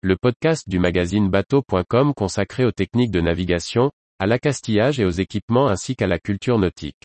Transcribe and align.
le 0.00 0.16
podcast 0.16 0.68
du 0.68 0.78
magazine 0.78 1.28
bateau.com 1.28 2.14
consacré 2.14 2.64
aux 2.64 2.70
techniques 2.70 3.10
de 3.10 3.20
navigation, 3.20 3.90
à 4.20 4.26
l'accastillage 4.26 5.00
et 5.00 5.04
aux 5.04 5.10
équipements 5.10 5.66
ainsi 5.66 5.96
qu'à 5.96 6.06
la 6.06 6.20
culture 6.20 6.56
nautique. 6.56 7.02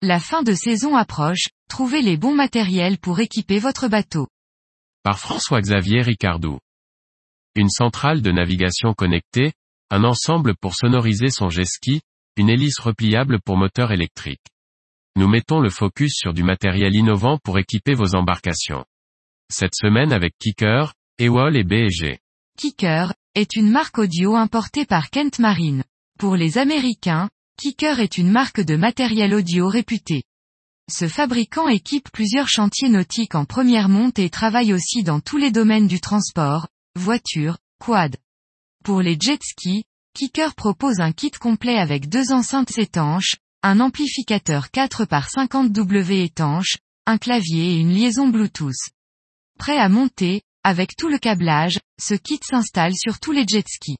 La 0.00 0.20
fin 0.20 0.44
de 0.44 0.54
saison 0.54 0.94
approche, 0.94 1.48
trouvez 1.68 2.00
les 2.00 2.16
bons 2.16 2.34
matériels 2.34 2.98
pour 2.98 3.18
équiper 3.18 3.58
votre 3.58 3.88
bateau. 3.88 4.28
Par 5.02 5.18
François-Xavier 5.18 6.02
Ricardou. 6.02 6.60
Une 7.56 7.70
centrale 7.70 8.22
de 8.22 8.30
navigation 8.30 8.94
connectée, 8.94 9.52
un 9.90 10.04
ensemble 10.04 10.54
pour 10.56 10.74
sonoriser 10.74 11.30
son 11.30 11.48
jet 11.48 11.64
ski, 11.64 12.00
une 12.36 12.50
hélice 12.50 12.78
repliable 12.78 13.40
pour 13.40 13.56
moteur 13.56 13.90
électrique. 13.92 14.44
Nous 15.16 15.28
mettons 15.28 15.60
le 15.60 15.70
focus 15.70 16.14
sur 16.14 16.32
du 16.32 16.42
matériel 16.42 16.94
innovant 16.94 17.38
pour 17.42 17.58
équiper 17.58 17.94
vos 17.94 18.14
embarcations. 18.14 18.84
Cette 19.50 19.74
semaine 19.74 20.12
avec 20.12 20.34
Kicker, 20.38 20.92
Ewol 21.18 21.56
et 21.56 21.64
B&G. 21.64 22.18
Kicker 22.56 23.12
est 23.34 23.56
une 23.56 23.70
marque 23.70 23.98
audio 23.98 24.36
importée 24.36 24.84
par 24.84 25.10
Kent 25.10 25.38
Marine. 25.38 25.84
Pour 26.18 26.36
les 26.36 26.58
Américains, 26.58 27.30
Kicker 27.56 27.98
est 27.98 28.18
une 28.18 28.30
marque 28.30 28.60
de 28.60 28.76
matériel 28.76 29.34
audio 29.34 29.68
réputée. 29.68 30.22
Ce 30.90 31.08
fabricant 31.08 31.68
équipe 31.68 32.10
plusieurs 32.12 32.48
chantiers 32.48 32.88
nautiques 32.88 33.34
en 33.34 33.44
première 33.44 33.88
monte 33.88 34.18
et 34.18 34.30
travaille 34.30 34.72
aussi 34.72 35.02
dans 35.02 35.20
tous 35.20 35.36
les 35.36 35.50
domaines 35.50 35.86
du 35.86 36.00
transport, 36.00 36.68
voiture, 36.94 37.58
quad. 37.78 38.16
Pour 38.84 39.02
les 39.02 39.16
jet 39.18 39.40
skis, 39.42 39.84
Kicker 40.14 40.54
propose 40.54 41.00
un 41.00 41.12
kit 41.12 41.30
complet 41.30 41.78
avec 41.78 42.08
deux 42.08 42.32
enceintes 42.32 42.78
étanches, 42.78 43.36
un 43.62 43.80
amplificateur 43.80 44.70
4 44.70 45.04
par 45.04 45.28
50 45.30 45.72
W 45.72 46.24
étanche, 46.24 46.78
un 47.06 47.18
clavier 47.18 47.74
et 47.74 47.78
une 47.78 47.92
liaison 47.92 48.28
Bluetooth. 48.28 48.90
Prêt 49.58 49.78
à 49.78 49.88
monter, 49.88 50.42
avec 50.64 50.96
tout 50.96 51.08
le 51.08 51.18
câblage, 51.18 51.78
ce 52.00 52.14
kit 52.14 52.40
s'installe 52.42 52.94
sur 52.96 53.20
tous 53.20 53.32
les 53.32 53.44
jet 53.46 53.66
skis. 53.68 53.96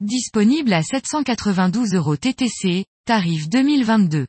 Disponible 0.00 0.72
à 0.72 0.82
792 0.82 1.94
euros 1.94 2.16
TTC, 2.16 2.84
tarif 3.04 3.48
2022. 3.48 4.26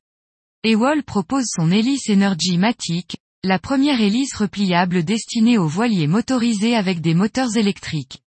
Ewol 0.63 1.03
propose 1.03 1.45
son 1.47 1.71
hélice 1.71 2.09
Energy 2.09 2.57
Matic, 2.57 3.17
la 3.43 3.59
première 3.59 4.01
hélice 4.01 4.35
repliable 4.35 5.03
destinée 5.03 5.57
aux 5.57 5.67
voiliers 5.67 6.07
motorisés 6.07 6.75
avec 6.75 7.01
des 7.01 7.13
moteurs 7.13 7.55
électriques. 7.57 8.21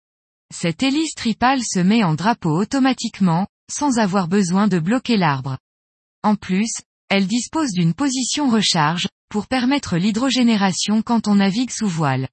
Cette 0.57 0.85
hélice 0.85 1.17
tripale 1.17 1.63
se 1.65 1.81
met 1.81 2.05
en 2.05 2.15
drapeau 2.15 2.57
automatiquement, 2.57 3.49
sans 3.69 3.99
avoir 3.99 4.29
besoin 4.29 4.69
de 4.69 4.79
bloquer 4.79 5.17
l'arbre. 5.17 5.59
En 6.23 6.37
plus, 6.37 6.71
elle 7.09 7.27
dispose 7.27 7.73
d'une 7.73 7.93
position 7.93 8.49
recharge, 8.49 9.09
pour 9.29 9.49
permettre 9.49 9.97
l'hydrogénération 9.97 11.03
quand 11.03 11.27
on 11.27 11.35
navigue 11.35 11.73
sous 11.73 11.89
voile. 11.89 12.29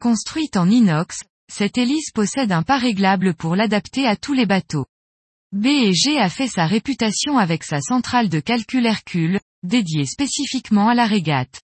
Construite 0.00 0.56
en 0.56 0.70
inox, 0.70 1.22
cette 1.52 1.76
hélice 1.76 2.12
possède 2.12 2.50
un 2.50 2.62
pas 2.62 2.78
réglable 2.78 3.34
pour 3.34 3.54
l'adapter 3.56 4.06
à 4.06 4.16
tous 4.16 4.32
les 4.32 4.46
bateaux. 4.46 4.86
B&G 5.52 6.18
a 6.18 6.30
fait 6.30 6.48
sa 6.48 6.64
réputation 6.64 7.36
avec 7.36 7.62
sa 7.62 7.82
centrale 7.82 8.30
de 8.30 8.40
calcul 8.40 8.86
Hercule, 8.86 9.38
dédiée 9.64 10.06
spécifiquement 10.06 10.88
à 10.88 10.94
la 10.94 11.04
régate. 11.04 11.60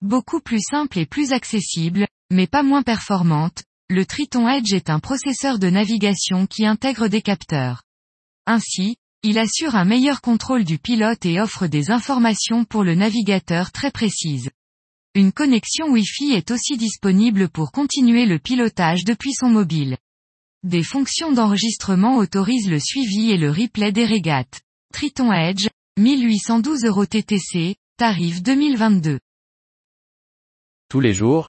Beaucoup 0.00 0.40
plus 0.40 0.62
simple 0.62 0.98
et 0.98 1.04
plus 1.04 1.32
accessible, 1.32 2.06
mais 2.30 2.46
pas 2.46 2.62
moins 2.62 2.82
performante, 2.82 3.65
le 3.88 4.04
Triton 4.04 4.48
Edge 4.48 4.72
est 4.72 4.90
un 4.90 4.98
processeur 4.98 5.60
de 5.60 5.70
navigation 5.70 6.46
qui 6.46 6.66
intègre 6.66 7.06
des 7.06 7.22
capteurs. 7.22 7.84
Ainsi, 8.44 8.96
il 9.22 9.38
assure 9.38 9.76
un 9.76 9.84
meilleur 9.84 10.20
contrôle 10.20 10.64
du 10.64 10.78
pilote 10.78 11.24
et 11.24 11.40
offre 11.40 11.68
des 11.68 11.92
informations 11.92 12.64
pour 12.64 12.82
le 12.82 12.96
navigateur 12.96 13.70
très 13.70 13.92
précises. 13.92 14.50
Une 15.14 15.32
connexion 15.32 15.88
Wi-Fi 15.88 16.32
est 16.32 16.50
aussi 16.50 16.76
disponible 16.76 17.48
pour 17.48 17.70
continuer 17.70 18.26
le 18.26 18.40
pilotage 18.40 19.04
depuis 19.04 19.32
son 19.32 19.48
mobile. 19.48 19.96
Des 20.64 20.82
fonctions 20.82 21.32
d'enregistrement 21.32 22.16
autorisent 22.16 22.68
le 22.68 22.80
suivi 22.80 23.30
et 23.30 23.36
le 23.36 23.50
replay 23.50 23.92
des 23.92 24.04
régates. 24.04 24.62
Triton 24.92 25.32
Edge, 25.32 25.68
1812 25.98 26.84
euros 26.84 27.06
TTC, 27.06 27.76
tarif 27.96 28.42
2022. 28.42 29.20
Tous 30.88 31.00
les 31.00 31.14
jours, 31.14 31.48